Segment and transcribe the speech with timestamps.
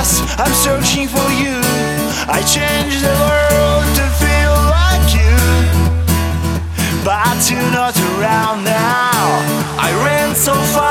[0.00, 1.60] I'm searching for you.
[2.24, 5.36] I changed the world to feel like you,
[7.04, 9.12] but you're not around now.
[9.76, 10.89] I ran so far,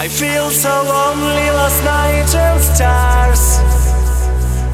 [0.00, 3.58] I feel so lonely last night and stars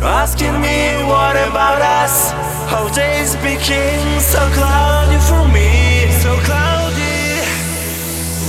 [0.05, 2.31] Asking me what about us?
[2.69, 6.13] How days became so cloudy for me.
[6.21, 7.41] So cloudy.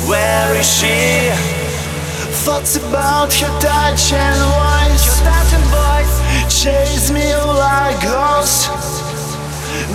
[0.09, 1.31] Where is she?
[2.43, 6.15] Thoughts about her touch and voice Your touch and voice
[6.61, 8.67] Chase me like ghosts.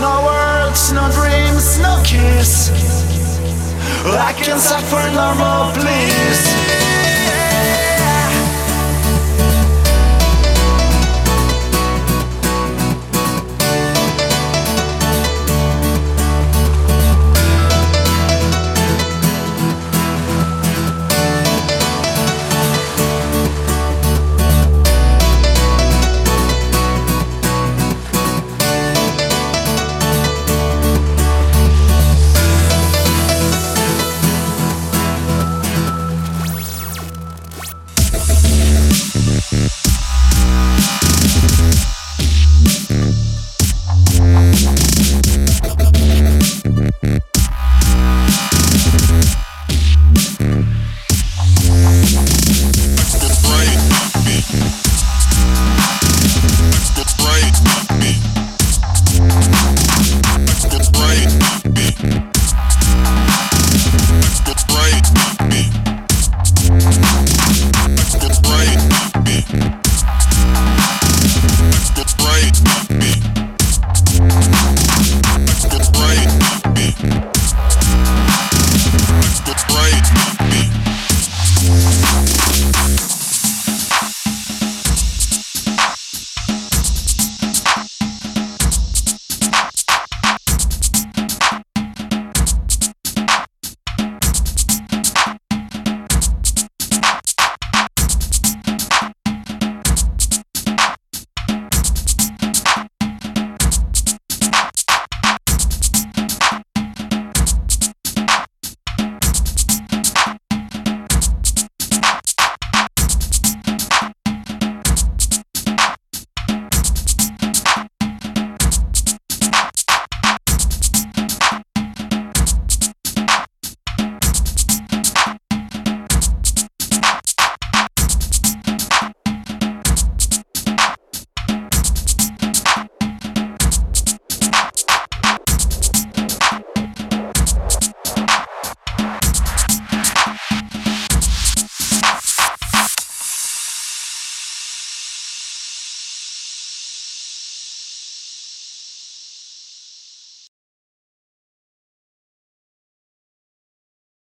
[0.00, 2.89] No words, no dreams, no kiss
[4.02, 6.79] I can suffer no more, please